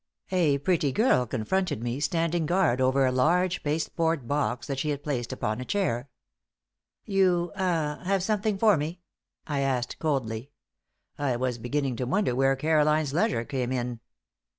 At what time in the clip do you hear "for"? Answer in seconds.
8.57-8.77